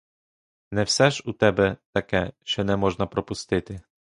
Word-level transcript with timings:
Не 0.71 0.85
все 0.85 1.11
ж 1.11 1.21
у 1.25 1.33
тебе 1.33 1.77
таке, 1.91 2.31
що 2.43 2.63
не 2.63 2.75
можна 2.77 3.05
пропустити. 3.07 3.81